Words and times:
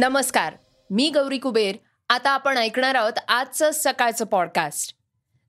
नमस्कार 0.00 0.54
मी 0.90 1.10
गौरी 1.10 1.38
कुबेर. 1.38 1.76
आता 2.08 2.30
आपण 2.30 2.58
ऐकणार 2.58 2.94
आहोत 2.94 3.12
आजचं 3.28 3.70
सकाळचं 3.74 4.24
पॉडकास्ट 4.24 4.94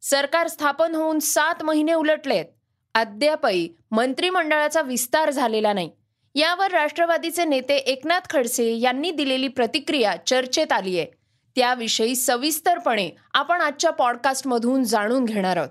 सरकार 0.02 0.48
स्थापन 0.48 0.96
होऊन 0.96 1.20
सात 1.20 1.64
महिने 1.64 1.94
उलटलेत. 1.94 2.46
अद्यापही 2.96 3.70
मंत्रिमंडळाचा 3.92 4.82
विस्तार 4.82 5.32
झालेला 5.32 5.74
नाही. 5.74 5.92
यावर 6.36 6.72
राष्ट्रवादीचे 6.72 7.46
नेते 7.46 7.76
एकनाथ 7.76 8.30
खडसे 8.30 8.74
यांनी 8.76 9.12
दिलेली 9.12 9.48
प्रतिक्रिया 9.48 10.16
चर्चेत 10.28 10.72
आली 10.72 11.00
आहे. 11.00 11.08
त्याविषयी 11.56 12.16
सविस्तरपणे 12.16 13.10
आपण 13.34 13.62
आजच्या 13.62 13.92
पॉडकास्टमधून 13.92 14.84
जाणून 14.84 15.26
घेणार 15.26 15.58
आहोत. 15.58 15.70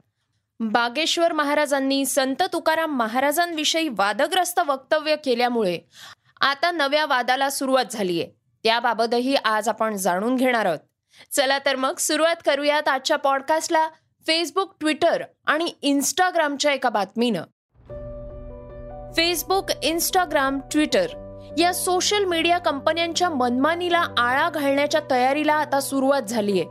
बागेश्वर 0.61 1.33
महाराजांनी 1.33 2.05
संत 2.07 2.43
तुकाराम 2.53 2.97
महाराजांविषयी 2.97 3.89
वादग्रस्त 3.89 4.61
वक्तव्य 4.67 5.17
केल्यामुळे 5.17 5.79
आता 6.41 6.71
नव्या 6.71 7.07
वादाला 7.07 7.51
सुरुवात 7.51 7.85
झाली 7.91 8.23
आहे 8.23 8.38
त्याबाबतही 8.69 9.35
आज 9.35 9.69
आपण 9.69 9.97
जाणून 9.97 10.37
घेणार 10.37 10.67
आहोत. 10.67 10.79
चला 11.33 11.59
तर 11.59 11.77
मग 11.77 11.97
सुरुवात 11.97 12.37
करूयात 12.47 12.89
आजच्या 12.89 13.17
पॉडकास्टला 13.17 13.89
फेसबुक 14.27 14.75
ट्विटर 14.81 15.23
आणि 15.47 15.73
इंस्टाग्रामच्या 15.83 16.73
एका 16.73 16.89
बातमीनं. 16.89 17.43
फेसबुक 19.17 19.65
इंस्टाग्राम 19.83 20.59
ट्विटर 20.59 21.07
या 21.59 21.75
सोशल 21.75 22.25
मीडिया 22.25 22.59
कंपन्यांच्या 22.59 23.31
मनमानीला 23.31 24.05
आळा 24.19 24.51
घालण्याच्या 24.51 25.01
तयारीला 25.11 25.55
आता 25.55 25.81
सुरुवात 25.81 26.23
झालीय. 26.23 26.65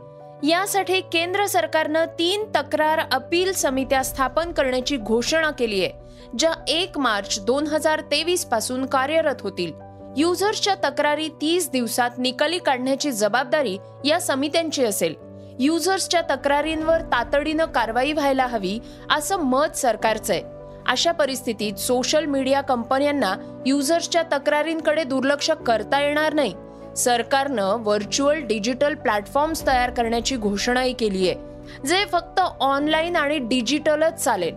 यासाठी 0.48 1.00
केंद्र 1.00 1.46
सरकारनं 1.46 2.04
तीन 2.04 2.44
तक्रार 2.56 3.00
अपील 3.12 3.52
समित्या 3.52 4.04
स्थापन 4.04 4.52
करण्याची 4.52 4.96
घोषणा 4.96 5.50
केली 5.50 5.84
आहे 5.84 5.92
ज्या 6.38 6.52
एक 6.68 6.98
मार्च 6.98 7.44
दोन 7.44 7.66
हजार 7.66 8.00
तेवीसपासून 8.00 8.86
कार्यरत 8.86 9.36
होतील. 9.40 9.87
युजर्सच्या 10.16 10.74
तक्रारी 10.74 11.28
तीस 11.40 11.70
दिवसात 11.70 12.10
निकाली 12.18 12.58
काढण्याची 12.58 13.12
जबाबदारी 13.12 13.78
या 14.04 14.20
समित्यांची 14.20 14.84
असेल. 14.84 15.14
युजर्सच्या 15.58 16.20
तक्रारींवर 16.20 17.00
तातडीनं 17.02 17.64
कारवाई 17.64 18.12
व्हायला 18.12 18.46
हवी 18.46 18.78
असं 19.10 19.36
मत 19.36 19.76
सरकारचं 19.76 20.32
आहे. 20.34 20.42
अशा 20.86 21.12
परिस्थितीत 21.12 21.74
सोशल 21.74 22.24
मीडिया 22.24 22.60
कंपन्यांना 22.60 23.34
युजर्सच्या 23.66 24.22
तक्रारींकडे 24.32 25.04
दुर्लक्ष 25.04 25.50
करता 25.66 26.00
येणार 26.00 26.34
नाही. 26.34 26.54
सरकारनं 26.96 27.76
व्हर्च्युअल 27.80 28.40
डिजिटल 28.40 28.94
प्लॅटफॉर्म्स 28.94 29.66
तयार 29.66 29.90
करण्याची 29.90 30.36
घोषणाही 30.36 30.92
केली 30.92 31.28
आहे 31.28 31.86
जे 31.86 32.04
फक्त 32.04 32.40
ऑनलाईन 32.60 33.16
आणि 33.16 33.38
डिजिटलच 33.38 34.14
चालेल 34.14 34.54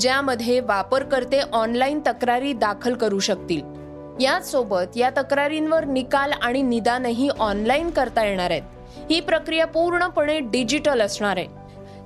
ज्यामध्ये 0.00 0.60
वापरकर्ते 0.60 1.40
ऑनलाईन 1.52 2.00
तक्रारी 2.06 2.52
दाखल 2.52 2.94
करू 2.94 3.18
शकतील. 3.18 3.73
याचसोबत 4.20 4.96
या 4.96 5.10
तक्रारींवर 5.10 5.84
निकाल 5.84 6.32
आणि 6.42 6.62
निदानही 6.62 7.28
ऑनलाईन 7.28 7.90
करता 7.90 8.24
येणार 8.24 8.50
आहेत. 8.50 8.62
ही 9.10 9.20
प्रक्रिया 9.20 9.66
पूर्णपणे 9.66 10.38
डिजिटल 10.38 11.00
असणार 11.00 11.36
आहे. 11.36 11.46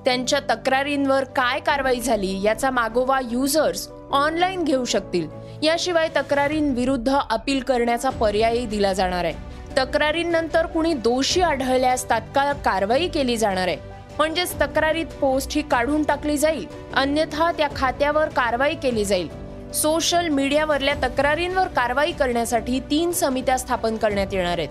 त्यांच्या 0.04 0.40
तक्रारींवर 0.40 1.24
काय 1.24 1.60
कारवाई 1.60 2.00
झाली 2.00 2.42
याचा 2.42 2.70
मागोवा 2.70 3.20
युजर्स 3.30 3.88
ऑनलाईन 4.12 4.64
घेऊ 4.64 4.84
शकतील. 4.84 5.28
याशिवाय 5.62 6.08
तक्रारींविरुद्ध 6.16 7.16
अपील 7.30 7.60
करण्याचा 7.60 8.10
पर्यायही 8.10 8.66
दिला 8.66 8.92
जाणार 8.92 9.24
आहे. 9.24 9.34
तक्रारींनंतर 9.78 10.66
कुणी 10.66 10.94
दोषी 10.94 11.40
आढळल्यास 11.40 12.10
तात्काळ 12.10 12.52
कारवाई 12.52 13.08
केली 13.08 13.36
जाणार 13.36 13.68
आहे. 13.68 13.76
म्हणजेच 14.16 14.54
तक्रारीत 14.54 15.06
पोस्ट 15.06 15.52
ही 15.54 15.62
काढून 15.62 16.02
टाकली 16.02 16.38
जाईल. 16.38 16.66
अन्यथा 16.96 17.52
त्या 17.52 17.68
खात्यावर 17.76 18.28
कारवाई 18.28 18.74
केली 18.74 19.04
जाईल. 19.04 19.47
सोशल 19.74 20.28
मीडियावरल्या 20.28 20.94
तक्रारींवर 20.94 21.68
कारवाई 21.68 22.12
करण्यासाठी 22.12 22.80
तीन 22.80 23.12
समित्या 23.12 23.58
स्थापन 23.58 23.96
करण्यात 23.96 24.26
येणार 24.32 24.58
आहेत. 24.58 24.68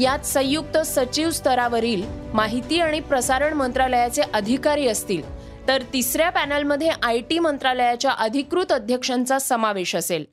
यात 0.00 0.18
संयुक्त 0.18 0.78
सचिव 0.78 1.30
स्तरावरील 1.30 2.02
माहिती 2.34 2.80
आणि 2.80 3.00
प्रसारण 3.00 3.52
मंत्रालयाचे 3.52 4.22
अधिकारी 4.34 4.88
असतील 4.88 5.22
तर 5.68 5.82
तिसऱ्या 5.92 6.30
पॅनलमध्ये 6.30 6.90
आय 7.02 7.18
टी 7.18 7.38
मंत्रालयाच्या 7.38 8.10
अधिकृत 8.10 8.72
अध्यक्षांचा 8.72 9.38
समावेश 9.38 9.96
असेल. 9.96 10.24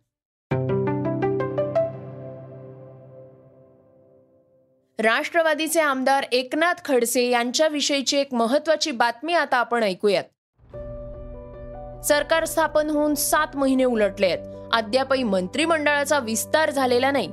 राष्ट्रवादीचे 5.00 5.80
आमदार 5.80 6.26
एकनाथ 6.32 6.74
खडसे 6.86 7.28
यांच्याविषयीची 7.30 8.18
एक 8.18 8.34
महत्वाची 8.34 8.92
बातमी 8.92 9.34
आता 9.34 9.58
आपण 9.58 9.84
ऐकूयात. 9.84 10.24
सरकार 12.08 12.46
स्थापन 12.46 12.90
होऊन 12.90 13.16
सात 13.16 13.56
महिने 13.56 13.84
उलटले 13.84 14.26
आहेत 14.26 14.70
अद्यापही 14.74 15.24
मंत्रिमंडळाचा 15.24 16.20
विस्तार 16.20 16.70
झालेला 16.72 17.12
नाही. 17.12 17.28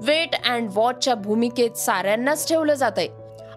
वेट 0.00 0.34
अँड 0.48 0.70
वॉचच्या 0.74 1.14
भूमिकेत 1.14 1.70
साऱ्यांनाच 1.70 2.48
ठेवलं 2.48 2.74
जात 2.74 2.92
आहे 2.96 3.08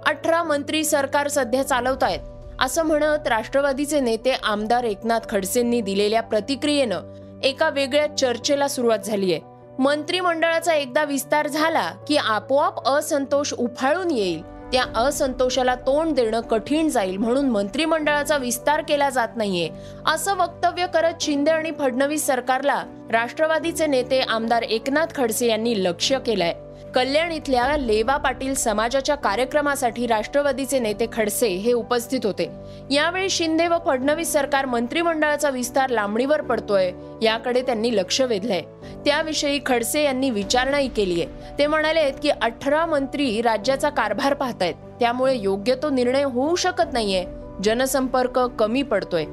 अठरा 0.06 0.44
मंत्री 0.44 0.84
सरकार 0.84 1.28
सध्या 1.28 1.64
चालवत 1.64 2.04
आहेत 2.04 2.20
असं 2.60 2.84
म्हणत 2.84 3.28
राष्ट्रवादीचे 3.28 4.00
नेते 4.00 4.38
आमदार 4.44 4.84
एकनाथ 4.84 5.30
खडसेंनी 5.30 5.82
दिलेल्या 5.82 6.22
प्रतिक्रियेनं 6.22 7.40
एका 7.44 7.70
वेगळ्या 7.70 8.08
चर्चेला 8.18 8.68
सुरुवात 8.68 9.00
झाली 9.00 9.34
आहे. 9.34 9.42
मंत्रिमंडळाचा 9.80 10.74
एकदा 10.74 11.04
विस्तार 11.04 11.48
झाला 11.48 11.92
की 12.08 12.18
आपोआप 12.18 12.88
असंतोष 12.88 13.54
उफाळून 13.54 14.12
येईल. 14.12 14.55
त्या 14.72 14.84
असंतोषाला 15.00 15.76
तोंड 15.76 16.14
देणं 16.14 16.42
कठीण 16.42 16.90
जाईल 16.90 17.18
म्हणून 17.18 17.50
मंत्रिमंडळाचा 17.50 18.38
विस्तार 18.38 18.82
केला 18.82 19.10
जात 19.10 19.28
नाहीये. 19.36 19.70
असं 20.06 20.36
वक्तव्य 20.36 20.88
करत 20.94 21.14
शिंदे 21.22 21.52
आणि 21.52 21.72
फडणवीस 21.80 22.26
सरकारला 22.26 22.84
राष्ट्रवादीचे 23.12 23.88
नेते 23.88 24.20
आमदार 24.20 24.62
एकनाथ 24.62 25.16
खडसे 25.16 25.48
यांनी 25.48 25.84
लक्ष्य 25.84 26.20
केलंय. 26.20 26.54
कल्याण 26.96 27.32
इथल्या 27.32 27.76
लेवा 27.78 28.16
पाटील 28.18 28.54
समाजाच्या 28.54 29.16
कार्यक्रमासाठी 29.16 30.06
राष्ट्रवादीचे 30.08 30.80
नेते 30.80 31.06
खडसे 31.14 31.48
हे 31.48 31.72
उपस्थित 31.74 32.20
होते. 32.24 32.50
यावेळी 32.92 33.30
शिंदे 33.30 33.68
व 33.68 33.78
फडणवीस 33.86 34.32
सरकार 34.34 34.66
मंत्रिमंडळाचा 34.66 35.50
विस्तार 35.50 35.90
लांबणीवर 35.90 36.42
पडतोय 36.42 36.92
याकडे 37.22 37.62
त्यांनी 37.62 37.96
लक्ष 37.96 38.22
वेधलंय. 38.22 38.62
त्याविषयी 39.06 39.60
खडसे 39.66 40.04
यांनी 40.04 40.30
विचारणाही 40.30 40.88
केली 40.88 41.22
आहे 41.22 41.58
ते 41.60 41.68
म्हणाले 41.68 42.12
की 42.12 42.30
अठरा 42.30 42.86
मंत्री 42.86 43.42
राज्याचा 43.42 43.90
कारभार 43.90 44.34
पाहतायत 44.34 44.76
त्यामुळे 45.00 45.36
योग्य 45.38 45.76
तो 45.76 45.90
निर्णय 45.90 46.24
होऊ 46.24 46.56
शकत 46.56 46.94
नाहीये. 46.94 47.26
जनसंपर्क 47.64 48.40
कमी 48.40 48.82
पडतोय. 48.82 49.26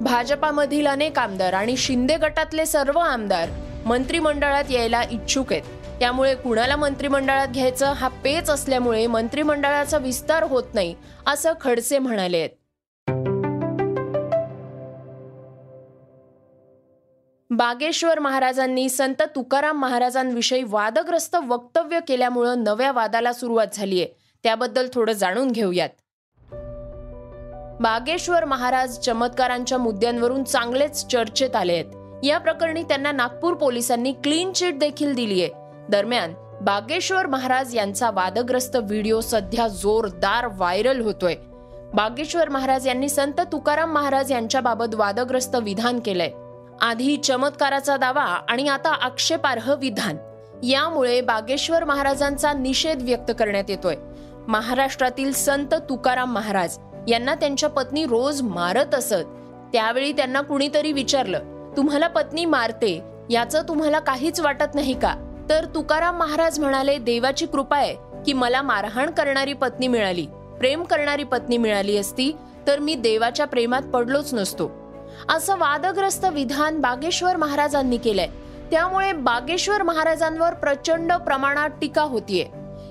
भाजपामधील 0.00 0.86
अनेक 0.86 1.18
आमदार 1.18 1.52
आणि 1.52 1.76
शिंदे 1.76 2.16
गटातले 2.16 2.66
सर्व 2.66 2.98
आमदार 2.98 3.48
मंत्रिमंडळात 3.86 4.70
यायला 4.70 5.02
इच्छुक 5.10 5.52
आहेत. 5.52 5.62
त्यामुळे 6.00 6.34
कुणाला 6.34 6.76
मंत्रिमंडळात 6.76 7.48
घ्यायचं 7.48 7.92
हा 7.92 8.08
पेच 8.08 8.50
असल्यामुळे 8.50 9.06
मंत्रिमंडळाचा 9.06 9.98
विस्तार 9.98 10.42
होत 10.42 10.74
नाही 10.74 10.94
असं 11.26 11.52
खडसे 11.60 11.98
म्हणाले 11.98 12.48
बागेश्वर 17.50 18.18
महाराजांनी 18.18 18.88
संत 18.88 19.22
तुकाराम 19.22 19.78
महाराजांविषयी 19.78 20.62
वादग्रस्त 20.62 21.36
वक्तव्य 21.48 22.00
केल्यामुळं 22.08 22.64
नव्या 22.64 22.92
वादाला 22.92 23.32
सुरुवात 23.32 23.66
झालीय. 23.72 24.06
त्याबद्दल 24.42 24.88
थोडं 24.94 25.12
जाणून 25.12 25.50
घेऊयात. 25.50 25.88
बागेश्वर 27.80 28.44
महाराज 28.44 28.98
चमत्कारांच्या 28.98 29.78
मुद्द्यांवरून 29.78 30.44
चांगलेच 30.44 31.06
चर्चेत 31.06 31.56
आले 31.56 31.72
आहेत 31.72 32.24
या 32.24 32.38
प्रकरणी 32.38 32.82
त्यांना 32.82 33.12
नागपूर 33.12 33.54
पोलिसांनी 33.54 34.12
क्लीन 34.12 34.52
चिट 34.52 34.78
देखील 34.78 35.14
दिली 35.14 35.42
आहे 35.42 35.65
दरम्यान 35.90 36.34
बागेश्वर 36.60 37.26
महाराज 37.26 37.76
यांचा 37.76 38.10
वादग्रस्त 38.10 38.76
व्हिडिओ 38.76 39.20
सध्या 39.20 39.68
जोरदार 39.68 40.46
व्हायरल 40.46 41.00
होतोय. 41.00 41.34
बागेश्वर 41.94 42.48
महाराज 42.48 42.88
यांनी 42.88 43.08
संत 43.08 43.40
तुकाराम 43.52 43.92
महाराज 43.92 44.32
यांच्याबाबत 44.32 44.94
वादग्रस्त 44.94 45.56
विधान 45.56 45.98
केलंय. 45.98 46.30
आधी 46.80 47.16
चमत्काराचा 47.16 47.96
दावा 47.96 48.22
आणि 48.22 48.68
आता 48.68 48.90
आक्षेपार्ह 48.90 49.74
विधान. 49.74 50.16
यामुळे 50.62 51.20
बागेश्वर 51.20 51.84
महाराजांचा 51.84 52.52
निषेध 52.52 53.02
व्यक्त 53.02 53.32
करण्यात 53.38 53.64
येतोय. 53.68 53.96
महाराष्ट्रातील 54.48 55.32
संत 55.32 55.74
तुकाराम 55.74 56.32
महाराज 56.32 56.78
यांना 57.08 57.34
त्यांच्या 57.34 57.68
पत्नी 57.68 58.04
रोज 58.04 58.42
मारत 58.42 58.94
असत. 58.94 59.24
त्यावेळी 59.72 60.12
त्यांना 60.12 60.40
कुणीतरी 60.40 60.92
विचारलं 60.92 61.38
तुम्हाला 61.76 62.08
पत्नी 62.08 62.44
मारते 62.44 63.02
याचं 63.30 63.62
तुम्हाला 63.62 63.98
काहीच 63.98 64.40
वाटत 64.40 64.74
नाही 64.74 65.00
का? 65.00 65.25
तर 65.50 65.64
तुकाराम 65.64 66.16
महाराज 66.16 66.58
म्हणाले 66.60 66.98
देवाची 66.98 67.46
कृपा 67.46 67.76
आहे 67.76 67.94
की 68.26 68.32
मला 68.32 68.62
मारहाण 68.62 69.10
करणारी 69.10 69.52
पत्नी 69.52 69.88
मिळाली 69.88 70.26
प्रेम 70.58 70.84
करणारी 70.84 71.24
पत्नी 71.24 71.56
मिळाली 71.56 71.96
असती 71.96 72.36
तर 72.66 72.78
मी 72.78 72.94
देवाच्या 72.94 73.46
प्रेमात 73.46 73.82
पडलोच 73.82 74.34
नसतो. 74.34 74.70
असं 75.28 75.56
वादग्रस्त 75.56 76.24
विधान 76.24 76.80
बागेश्वर 76.80 77.36
महाराजांनी 77.36 77.96
केलंय. 77.96 78.28
त्यामुळे 78.70 79.12
बागेश्वर 79.12 79.82
महाराजांवर 79.82 80.54
प्रचंड 80.54 81.12
प्रमाणात 81.12 81.70
टीका 81.80 82.02
होतीये. 82.02 82.46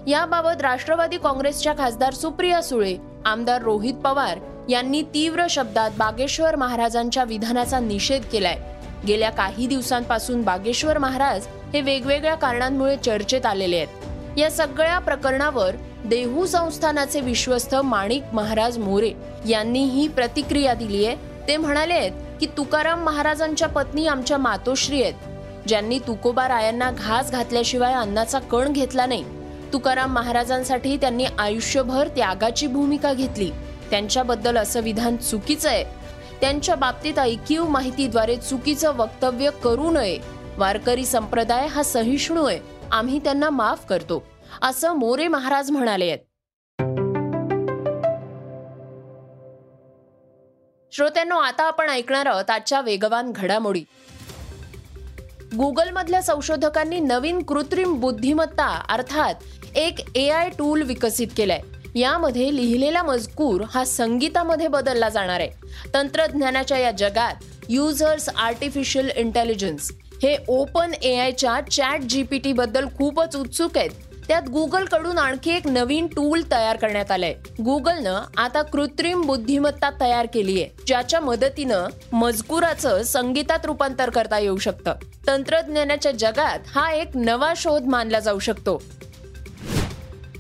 याबाबत 0.07 0.61
राष्ट्रवादी 0.61 1.17
काँग्रेसच्या 1.17 1.73
खासदार 1.77 2.13
सुप्रिया 2.13 2.61
सुळे 2.63 2.97
आमदार 3.25 3.61
रोहित 3.61 3.93
पवार 3.93 4.39
यांनी 4.69 5.01
तीव्र 5.01 5.45
शब्दात 5.49 5.91
बागेश्वर 5.97 6.55
महाराजांच्या 6.55 7.23
विधानाचा 7.23 7.79
निषेध 7.79 8.23
केलाय. 8.31 8.59
गेल्या 9.07 9.29
काही 9.29 9.67
दिवसांपासून 9.67 10.41
बागेश्वर 10.41 10.97
महाराज 10.97 11.47
हे 11.73 11.81
वेगवेगळ्या 11.81 12.35
कारणांमुळे 12.35 12.97
चर्चेत 12.97 13.45
आलेले 13.45 13.77
आहेत. 13.77 14.39
या 14.39 14.51
सगळ्या 14.51 15.00
प्रकरणावर 15.00 15.75
देहू 16.06 16.45
संस्थानाचे 16.45 17.21
विश्वस्त 17.21 17.75
माणिक 17.75 18.23
महाराज 18.33 18.77
मोरे 18.77 19.12
यांनी 19.50 19.83
ही 19.83 20.07
प्रतिक्रिया 20.07 20.73
दिली 20.73 21.06
आहे. 21.06 21.15
ते 21.47 21.57
म्हणाले 21.57 21.94
आहेत 21.94 22.12
की 22.39 22.45
तुकाराम 22.45 23.03
महाराजांच्या 23.03 23.67
पत्नी 23.67 24.07
आमच्या 24.07 24.38
मातोश्री 24.38 25.03
आहेत. 25.03 25.13
ज्यांनी 25.67 26.00
तुकोबा 26.00 26.47
रायांना 26.47 26.91
घास 26.91 27.31
घातल्याशिवाय 27.31 27.94
अन्नाचा 27.94 28.39
कण 28.39 28.71
घेतला 28.71 29.06
नाही. 29.06 29.23
तुकाराम 29.73 30.13
महाराजांसाठी 30.13 30.97
त्यांनी 30.97 31.25
आयुष्यभर 31.39 32.07
त्यागाची 32.07 32.67
भूमिका 32.67 33.13
घेतली. 33.13 33.51
त्यांच्याबद्दल 33.89 34.57
असं 34.57 34.81
विधान 34.81 35.17
चुकीचं 35.17 35.69
आहे. 35.69 35.83
त्यांच्या 36.41 36.75
बाबतीत 36.75 37.19
ऐकीव 37.19 37.67
माहितीद्वारे 37.67 38.35
चुकीचं 38.38 38.95
वक्तव्य 38.95 39.50
करू 39.63 39.91
नये. 39.91 40.34
वारकरी 40.57 41.05
संप्रदाय 41.05 41.67
हा 41.67 41.83
सहिष्णू 41.83 42.45
आहे 42.45 42.59
आम्ही 42.91 43.19
त्यांना 43.19 43.49
माफ 43.49 43.85
करतो. 43.85 44.23
असं 44.61 44.93
मोरे 44.93 45.27
महाराज 45.27 45.71
म्हणाले 45.71 46.05
आहेत. 46.05 46.19
श्रोत्यांनो 50.91 51.35
आता 51.35 51.63
आपण 51.63 51.89
ऐकणार 51.89 52.25
आहोत 52.25 52.49
आजच्या 52.49 52.81
वेगवान 52.81 53.31
घडामोडी. 53.35 53.83
गुगलमधल्या 55.57 56.21
संशोधकांनी 56.21 56.99
नवीन 56.99 57.43
कृत्रिम 57.43 57.99
बुद्धिमत्ता 57.99 58.85
अर्थात 58.89 59.35
एक 59.75 60.17
ए 60.17 60.29
आय 60.29 60.49
टूल 60.49 60.81
विकसित 60.81 61.27
केलाय. 61.37 61.61
यामध्ये 61.95 62.55
लिहिलेला 62.55 63.03
मजकूर 63.03 63.61
हा 63.61 63.85
संगीतामध्ये 63.85 64.67
बदलला 64.67 65.09
जाणार 65.09 65.39
आहे. 65.39 65.49
तंत्रज्ञानाच्या 65.93 66.77
या 66.77 66.91
जगात 66.91 67.35
युजर्स 67.69 68.29
आर्टिफिशियल 68.29 69.09
इंटेलिजन्स 69.15 69.91
हे 70.23 70.38
ओपन 70.47 70.94
ए 70.94 71.17
आयच्या 71.17 71.59
चॅट 71.71 72.01
जीपीटी 72.01 72.53
बद्दल 72.53 72.85
खूपच 72.97 73.35
उत्सुक 73.35 73.77
आहेत. 73.77 73.89
त्यात 74.27 74.50
गुगलकडून 74.50 75.17
आणखी 75.17 75.51
एक 75.51 75.67
नवीन 75.67 76.07
टूल 76.07 76.41
तयार 76.51 76.75
करण्यात 76.75 77.12
आलंय. 77.12 77.33
गुगलनं 77.62 78.21
आता 78.38 78.62
कृत्रिम 78.62 79.21
बुद्धिमत्ता 79.21 79.89
तयार 80.01 80.27
केली 80.33 80.62
आहे 80.62 80.83
ज्याच्या 80.88 81.19
मदतीनं 81.19 81.88
मजकुराचं 82.13 83.03
संगीतात 83.03 83.65
रूपांतर 83.65 84.09
करता 84.09 84.39
येऊ 84.39 84.57
शकतं. 84.57 84.94
तंत्रज्ञानाच्या 85.27 86.12
जगात 86.12 86.59
हा 86.67 86.91
एक 86.94 87.07
नवा 87.15 87.53
शोध 87.57 87.83
मानला 87.83 88.19
जाऊ 88.19 88.39
शकतो. 88.39 88.81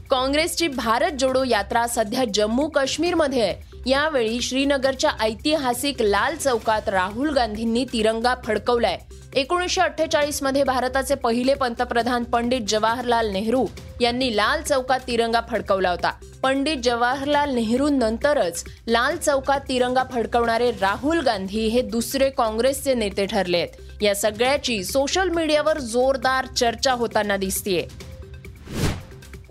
काँग्रेसची 0.09 0.67
भारत 0.67 1.11
जोडो 1.11 1.43
यात्रा 1.43 1.87
सध्या 1.87 2.23
जम्मू 2.33 2.67
काश्मीरमध्ये 2.67 3.41
आहे. 3.41 3.75
यावेळी 3.85 4.41
श्रीनगरच्या 4.41 5.11
ऐतिहासिक 5.19 6.01
लाल 6.01 6.35
चौकात 6.35 6.89
राहुल 6.89 7.29
गांधींनी 7.29 7.85
तिरंगा 7.93 8.35
फडकवलाय. 8.43 8.97
एकोणीसशे 9.35 9.81
अठ्ठेचाळीसमध्ये 9.81 10.63
भारताचे 10.63 11.15
पहिले 11.15 11.53
पंतप्रधान 11.53 12.23
पंडित 12.23 12.61
जवाहरलाल 12.67 13.31
नेहरू 13.31 13.65
यांनी 14.01 14.35
लाल 14.35 14.61
चौकात 14.61 14.99
तिरंगा 15.07 15.39
फडकवला 15.49 15.89
होता. 15.89 16.11
पंडित 16.43 16.77
जवाहरलाल 16.83 17.53
नेहरू 17.55 17.89
नंतरच 17.89 18.63
लाल 18.87 19.17
चौकात 19.17 19.61
तिरंगा 19.69 20.03
फडकवणारे 20.13 20.69
राहुल 20.71 21.19
गांधी 21.19 21.67
हे 21.67 21.81
दुसरे 21.81 22.29
काँग्रेसचे 22.29 22.93
नेते 22.93 23.25
ठरले 23.25 23.57
आहेत. 23.57 24.01
या 24.01 24.15
सगळ्याची 24.15 24.83
सोशल 24.83 25.29
मीडियावर 25.29 25.79
जोरदार 25.79 26.45
चर्चा 26.45 26.93
होताना 26.93 27.37
दिसतीये. 27.37 27.85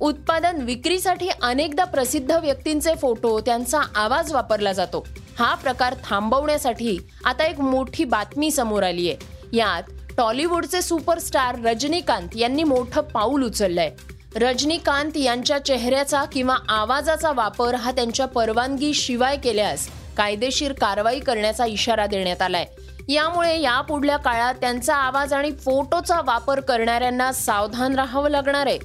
उत्पादन 0.01 0.63
विक्रीसाठी 0.63 1.29
अनेकदा 1.43 1.85
प्रसिद्ध 1.85 2.31
व्यक्तींचे 2.33 2.95
फोटो 2.95 3.39
त्यांचा 3.41 3.81
आवाज 3.95 4.33
वापरला 4.33 4.73
जातो. 4.73 5.07
हा 5.39 5.55
प्रकार 5.55 5.95
थांबवण्यासाठी 6.05 6.99
आता 7.25 7.45
एक 7.45 7.61
मोठी 7.61 8.05
बातमी 8.05 8.51
समोर 8.51 8.83
आली 8.83 9.09
आहे 9.11 9.33
यात 9.55 9.83
टॉलिवूडचे 10.17 10.83
सुपरस्टार 10.83 11.59
रजनीकांत 11.65 12.29
यांनी 12.35 12.65
मोठं 12.65 13.01
पाऊल 13.01 13.43
उचललंय. 13.43 13.91
रजनीकांत 14.37 15.17
यांच्या 15.17 15.59
चेहऱ्याचा 15.59 16.25
किंवा 16.25 16.57
आवाजाचा 16.69 17.33
वापर 17.33 17.75
हा 17.75 17.91
त्यांच्या 17.91 18.27
परवानगी 18.27 18.95
शिवाय 18.95 19.37
केल्यास 19.37 19.89
कायदेशीर 20.17 20.73
कारवाई 20.73 21.21
करण्याचा 21.21 21.67
इशारा 21.67 22.07
देण्यात 22.07 22.43
आलाय. 22.43 22.65
यामुळे 23.09 23.61
यापुढल्या 23.61 24.17
काळात 24.17 24.55
त्यांचा 24.55 24.95
आवाज 24.95 25.33
आणि 25.33 25.51
फोटोचा 25.53 26.21
वापर 26.25 26.61
करणाऱ्यांना 26.61 27.33
सावधान 27.33 27.95
राहावं 27.95 28.31
लागणार 28.31 28.67
आहे. 28.67 28.79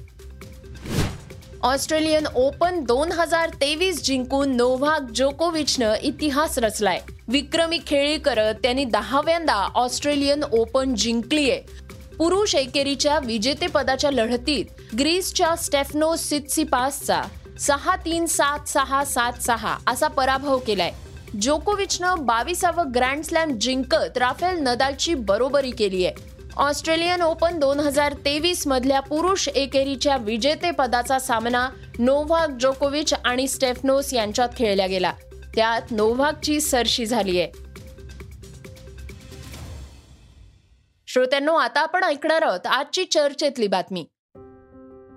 ऑस्ट्रेलियन 1.62 2.26
ओपन 2.26 2.80
दोन 2.80 3.12
हजार 3.12 3.48
तेवीस 3.48 4.02
जिंकून 4.04 4.56
नोव्हाक 4.56 5.10
जोकोविचनं 5.14 5.94
इतिहास 6.02 6.58
रचलाय. 6.58 7.00
विक्रमी 7.28 7.78
खेळी 7.86 8.18
करत 8.18 8.54
त्यांनी 8.62 8.84
दहाव्यांदा 8.84 9.68
ऑस्ट्रेलियन 9.74 10.44
ओपन 10.52 10.94
जिंकलीय. 10.94 11.58
पुरुष 12.18 12.54
एकेरीच्या 12.54 13.18
विजेतेपदाच्या 13.18 14.10
लढतीत 14.10 14.64
ग्रीसच्या 14.98 15.56
स्टेफनो 15.56 16.16
सित्सिपासचा 16.16 17.22
सहा 17.60 17.96
तीन 17.96 18.26
सात 18.26 18.68
सहा 18.68 19.04
सात 19.04 19.32
सहा 19.32 19.76
असा 19.86 20.08
पराभव 20.08 20.58
केलाय. 20.58 20.92
जोकोविचनं 21.42 22.14
बावीसावं 22.20 22.84
ग्रँड 22.94 23.24
स्लॅम 23.24 23.58
जिंकत 23.58 24.18
राफेल 24.18 24.58
नदालची 24.60 25.14
बरोबरी 25.14 25.70
केली 25.70 26.06
आहे 26.06 26.39
ऑस्ट्रेलियन 26.60 27.22
ओपन 27.22 27.58
दोन 27.58 27.80
हजार 27.80 28.12
तेवीस 28.12 28.66
मधल्या 28.66 29.00
पुरुष 29.00 29.48
एकेरीच्या 29.48 30.16
विजेतेपदाचा 30.16 31.18
सामना 31.18 31.68
नोव्हाक 31.98 32.50
जोकोविच 32.60 33.14
आणि 33.24 33.48
स्टेफनोस 33.48 34.14
यांच्यात 34.14 34.48
खेळला 34.56 34.86
गेला. 34.86 35.12
त्यात 35.56 35.82
नोव्हाकची 35.90 36.60
सरशी 36.60 37.06
झाली 37.06 37.40
आहे. 37.40 37.52
श्रोत्यांनो 41.06 41.54
आता 41.54 41.80
आपण 41.80 42.04
ऐकणार 42.04 42.42
आहोत 42.42 42.66
आजची 42.66 43.04
चर्चेतली 43.04 43.66
बातमी. 43.66 44.06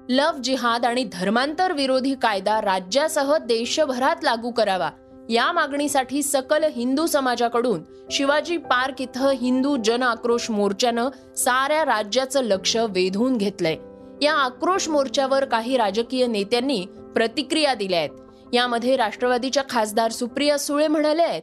लव 0.09 0.37
जिहाद 0.43 0.85
आणि 0.85 1.03
धर्मांतर 1.13 1.71
विरोधी 1.71 2.15
कायदा 2.21 2.61
राज्यासह 2.61 3.37
देशभरात 3.37 4.15
लागू 4.23 4.51
करावा. 4.51 4.89
या 5.29 5.51
मागणीसाठी 5.51 6.23
सकल 6.23 6.63
हिंदू 6.63 7.05
समाजाकडून 7.05 7.81
शिवाजी 8.11 8.57
पार्क 8.57 9.01
इथं 9.01 9.29
हिंदू 9.29 9.77
जन 9.77 10.03
आक्रोश 10.03 10.49
मोर्चानं 10.49 11.09
साऱ्या 11.37 11.85
राज्याचं 11.85 12.43
लक्ष 12.43 12.75
वेधून 12.77 13.37
घेतलंय. 13.37 13.75
या 14.21 14.33
आक्रोश 14.33 14.89
मोर्चावर 14.89 15.45
काही 15.45 15.77
राजकीय 15.77 16.27
नेत्यांनी 16.27 16.85
प्रतिक्रिया 17.15 17.73
दिल्या 17.73 17.99
आहेत. 17.99 18.09
यामध्ये 18.53 18.97
राष्ट्रवादीच्या 18.97 19.63
खासदार 19.69 20.11
सुप्रिया 20.11 20.59
सुळे 20.59 20.87
म्हणाले 20.87 21.21
आहेत. 21.21 21.41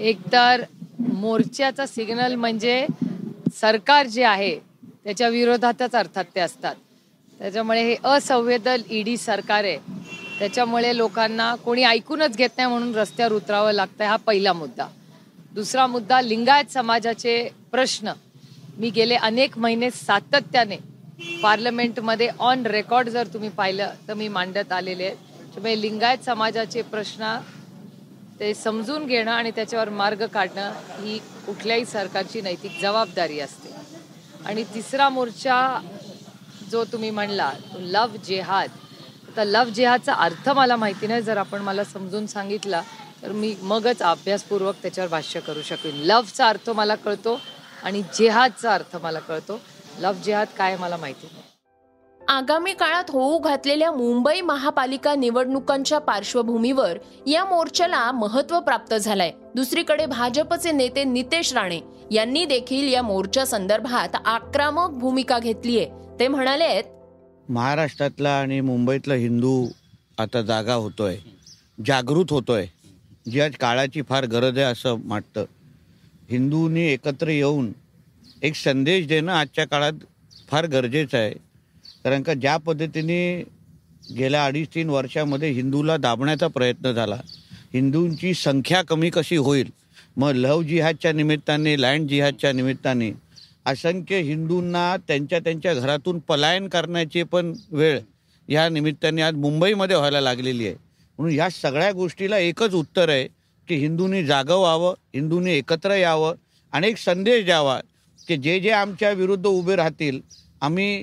एकतर 0.00 0.62
मोर्चाचा 0.98 1.86
सिग्नल 1.86 2.34
म्हणजे 2.34 2.86
सरकार 3.60 4.06
जे 4.06 4.24
आहे 4.24 4.58
त्याच्या 5.04 5.28
विरोधातच 5.28 5.94
अर्थात 5.94 6.24
ते 6.34 6.40
असतात. 6.40 6.74
त्याच्यामुळे 7.38 7.82
हे 7.82 7.96
असंवेदन 8.04 8.80
ईडी 8.90 9.16
सरकार 9.16 9.64
आहे 9.64 9.97
त्याच्यामुळे 10.38 10.96
लोकांना 10.96 11.54
कोणी 11.54 11.84
ऐकूनच 11.84 12.36
घेत 12.36 12.48
नाही 12.56 12.68
म्हणून 12.68 12.94
रस्त्यावर 12.94 13.32
उतरावं 13.32 13.72
लागतं 13.72 14.04
हा 14.04 14.16
पहिला 14.16 14.52
मुद्दा. 14.52 14.86
दुसरा 15.54 15.86
मुद्दा 15.86 16.20
लिंगायत 16.20 16.72
समाजाचे 16.72 17.50
प्रश्न. 17.70 18.12
मी 18.78 18.90
गेले 18.90 19.14
अनेक 19.14 19.58
महिने 19.58 19.90
सातत्याने 19.90 20.76
पार्लमेंटमध्ये 21.42 22.28
ऑन 22.38 22.66
रेकॉर्ड 22.66 23.08
जर 23.08 23.26
तुम्ही 23.26 23.48
पाहिलं 23.48 23.90
तर 24.08 24.14
मी 24.14 24.28
मांडत 24.28 24.72
आलेले 24.72 25.04
आहेत. 25.04 25.16
त्यामुळे 25.16 25.80
लिंगायत 25.80 26.24
समाजाचे 26.24 26.82
प्रश्न 26.82 27.38
ते 28.40 28.54
समजून 28.54 29.06
घेणं 29.06 29.30
आणि 29.30 29.50
त्याच्यावर 29.50 29.88
मार्ग 29.88 30.26
काढणं 30.26 30.72
ही 31.02 31.18
कुठल्याही 31.18 31.84
सरकारची 31.84 32.40
नैतिक 32.40 32.78
जबाबदारी 32.82 33.40
असते. 33.40 33.68
आणि 34.46 34.64
तिसरा 34.74 35.08
मोर्चा 35.08 35.80
जो 36.70 36.84
तुम्ही 36.84 37.10
म्हणला 37.10 37.52
तो 37.74 37.78
लव 37.80 38.16
जेहाद. 38.24 38.68
तर 39.38 39.44
लव 39.44 39.68
जेहाचा 39.68 40.12
अर्थ 40.12 40.48
मला 40.48 40.76
माहिती 40.76 41.06
नाही. 41.06 41.22
जर 41.22 41.36
आपण 41.36 41.62
मला 41.62 41.84
समजून 41.84 42.26
सांगितला 42.26 42.82
तर 43.22 43.32
मी 43.32 43.54
मगच 43.62 44.02
अभ्यासपूर्वक 44.02 44.74
त्याच्यावर 44.82 45.10
भाष्य 45.10 45.40
करू 45.40 45.62
शकेन. 45.62 45.94
लव्हचा 45.94 46.48
अर्थ 46.48 46.70
मला 46.70 46.94
कळतो 46.94 47.40
आणि 47.82 48.02
जेहादचा 48.18 48.74
अर्थ 48.74 48.96
मला 49.02 49.18
कळतो. 49.18 49.60
लव 50.00 50.12
जेहाद 50.24 50.46
काय 50.58 50.76
मला 50.76 50.96
माहिती 50.96 51.28
नाही. 51.32 51.42
आगामी 52.20 52.72
काळात 52.72 53.10
होऊ 53.10 53.38
घातलेल्या 53.38 53.92
मुंबई 53.92 54.40
महापालिका 54.40 55.14
निवडणुकांच्या 55.14 55.98
पार्श्वभूमीवर 55.98 56.98
या 57.26 57.44
मोर्चाला 57.44 58.10
महत्त्व 58.12 58.60
प्राप्त 58.60 58.94
झालंय. 58.94 59.30
दुसरीकडे 59.54 60.06
भाजपचे 60.06 60.72
नेते 60.72 61.04
नितेश 61.04 61.52
राणे 61.52 61.80
यांनी 62.10 62.44
देखील 62.44 62.92
या 62.92 63.02
मोर्चा 63.02 63.44
संदर्भात 63.44 64.16
आक्रमक 64.24 64.90
भूमिका 64.90 65.38
घेतलीय. 65.38 65.84
ते 66.20 66.28
म्हणाले 66.28 66.64
महाराष्ट्रातला 67.48 68.30
आणि 68.38 68.60
मुंबईतला 68.60 69.14
हिंदू 69.14 69.68
आता 70.18 70.42
जागा 70.42 70.74
होतोय 70.74 71.16
जागृत 71.86 72.24
होतोय 72.30 72.66
जी 73.30 73.40
आज 73.40 73.54
काळाची 73.60 74.02
फार 74.02 74.24
गरज 74.24 74.58
आहे 74.58 74.66
असं 74.66 74.96
वाटतं. 75.04 75.44
हिंदूंनी 76.30 76.82
एकत्र 76.82 77.28
येऊन 77.28 77.72
एक 78.42 78.54
संदेश 78.54 79.06
देणं 79.06 79.32
आजच्या 79.32 79.64
काळात 79.64 79.92
फार 80.48 80.66
गरजेचं 80.66 81.18
आहे. 81.18 81.30
कारण 82.04 82.22
का 82.22 82.34
ज्या 82.34 82.56
पद्धतीने 82.56 83.42
गेल्या 84.18 84.44
अडीच 84.44 84.68
तीन 84.74 84.90
वर्षामध्ये 84.90 85.50
हिंदूला 85.50 85.96
दाबण्याचा 85.96 86.46
प्रयत्न 86.46 86.92
झाला 86.92 87.16
हिंदूंची 87.74 88.34
संख्या 88.34 88.82
कमी 88.82 89.10
कशी 89.10 89.36
होईल? 89.36 89.70
मग 90.16 90.32
लव्ह 90.32 90.62
जिहादच्या 90.62 91.12
निमित्ताने 91.12 91.80
लँड 91.80 92.08
जिहादच्या 92.08 92.52
निमित्ताने 92.52 93.10
असंख्य 93.68 94.18
हिंदूंना 94.20 94.96
त्यांच्या 95.08 95.38
त्यांच्या 95.38 95.74
घरातून 95.74 96.18
पलायन 96.18 96.68
करण्याची 96.68 97.22
पण 97.22 97.52
वेळ 97.70 97.98
या 98.48 98.68
निमित्ताने 98.68 99.22
आज 99.22 99.34
मुंबईमध्ये 99.34 99.96
व्हायला 99.96 100.20
लागलेली 100.20 100.66
आहे. 100.66 100.74
म्हणून 101.18 101.34
ह्या 101.34 101.48
सगळ्या 101.50 101.90
गोष्टीला 101.92 102.38
एकच 102.38 102.74
उत्तर 102.74 103.08
आहे 103.08 103.26
की 103.68 103.74
हिंदूंनी 103.76 104.24
जागं 104.24 104.56
व्हावं 104.56 104.94
हिंदूंनी 105.14 105.52
एकत्र 105.52 105.94
यावं 105.94 106.34
आणि 106.72 106.88
एक 106.88 106.96
संदेश 106.98 107.44
द्यावा 107.44 107.78
की 108.18 108.36
जे 108.36 108.58
जे 108.60 108.70
आमच्या 108.70 109.10
विरुद्ध 109.12 109.46
उभे 109.46 109.76
राहतील 109.76 110.20
आम्ही 110.60 111.02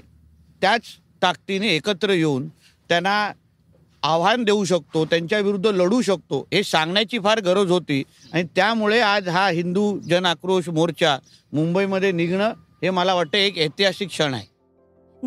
त्याच 0.61 0.81
ताकदीने 1.21 1.67
एकत्र 1.67 2.13
येऊन 2.13 2.47
त्यांना 2.89 3.15
आव्हान 4.05 4.43
देऊ 4.43 4.63
शकतो 4.63 5.05
त्यांच्या 5.05 5.39
विरुद्ध 5.39 5.67
लढू 5.67 6.01
शकतो 6.01 6.47
हे 6.53 6.63
सांगण्याची 6.63 7.19
फार 7.19 7.39
गरज 7.39 7.71
होती. 7.71 8.03
आणि 8.33 8.43
त्यामुळे 8.43 8.99
आज 8.99 9.29
हा 9.29 9.49
हिंदू 9.49 9.99
जन 9.99 10.25
आक्रोश 10.25 10.69
मोर्चा 10.69 11.17
मुंबईमध्ये 11.53 12.11
निघणं 12.11 12.49
हे 12.83 12.89
मला 12.89 13.13
वाटतं 13.13 13.37
एक 13.37 13.57
ऐतिहासिक 13.57 14.09
क्षण 14.09 14.33
आहे. 14.33 14.47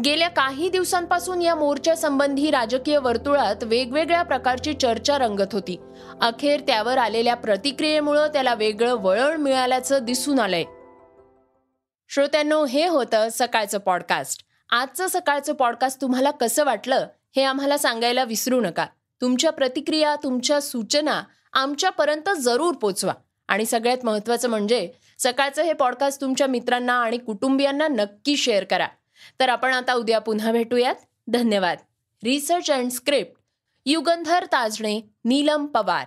गेल्या 0.04 0.28
काही 0.28 0.68
दिवसांपासून 0.68 1.42
या 1.42 1.54
मोर्चा 1.54 1.94
संबंधी 1.94 2.50
राजकीय 2.50 2.98
वर्तुळात 2.98 3.56
वेगवेगळ्या 3.62 4.22
प्रकारची 4.22 4.74
चर्चा 4.74 5.18
रंगत 5.18 5.52
होती. 5.52 5.80
अखेर 6.20 6.60
त्यावर 6.60 6.98
आलेल्या 6.98 7.34
प्रतिक्रियेमुळं 7.34 8.26
त्याला 8.26 8.54
वेगळं 8.54 8.94
वळण 8.94 9.40
मिळाल्याचं 9.40 9.98
दिसून 10.02 10.40
आलंय. 10.40 10.64
श्रोत्यांनो 12.08 12.64
हे 12.64 12.86
होतं 12.86 13.28
सकाळचं 13.32 13.78
पॉडकास्ट 13.78 14.42
आजचं 14.70 15.06
सकाळचं 15.06 15.52
पॉडकास्ट 15.52 16.00
तुम्हाला 16.00 16.30
कसं 16.30 16.64
वाटलं? 16.64 17.06
हे 17.38 17.44
आम्हाला 17.44 17.78
सांगायला 17.78 18.24
विसरू 18.24 18.60
नका. 18.60 18.86
तुमच्या 19.20 19.52
प्रतिक्रिया 19.52 20.16
तुमच्या 20.16 20.60
सूचना 20.60 21.22
आमच्यापर्यंत 21.52 22.28
जरूर 22.38 22.74
पोचवा. 22.74 23.14
आणि 23.48 23.66
सगळ्यात 23.66 23.98
महत्त्वाचं 24.04 24.48
म्हणजे 24.48 24.90
सकाळचं 25.18 25.62
हे 25.62 25.72
पॉडकास्ट 25.72 26.20
तुमच्या 26.20 26.46
मित्रांना 26.46 26.92
आणि 26.92 27.18
कुटुंबियांना 27.18 27.88
नक्की 27.88 28.36
शेअर 28.36 28.64
करा. 28.64 28.88
तर 29.40 29.48
आपण 29.48 29.72
आता 29.72 29.94
उद्या 29.94 30.18
पुन्हा 30.18 30.52
भेटूयात. 30.52 30.94
धन्यवाद. 31.28 31.78
Research 32.24 32.70
and 32.70 32.90
script 32.90 33.32
Yugandhar 33.86 34.44
Tajne 34.44 35.00
Neelam 35.24 35.66
Pawar. 35.66 36.06